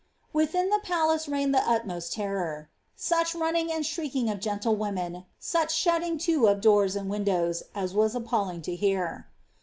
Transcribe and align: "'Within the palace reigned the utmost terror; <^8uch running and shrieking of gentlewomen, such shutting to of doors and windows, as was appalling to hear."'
"'Within 0.33 0.71
the 0.71 0.79
palace 0.81 1.27
reigned 1.27 1.53
the 1.53 1.59
utmost 1.59 2.13
terror; 2.13 2.71
<^8uch 2.97 3.39
running 3.39 3.71
and 3.71 3.85
shrieking 3.85 4.31
of 4.31 4.39
gentlewomen, 4.39 5.25
such 5.37 5.71
shutting 5.71 6.17
to 6.25 6.47
of 6.47 6.59
doors 6.59 6.95
and 6.95 7.07
windows, 7.07 7.61
as 7.75 7.93
was 7.93 8.15
appalling 8.15 8.63
to 8.63 8.75
hear."' 8.75 9.27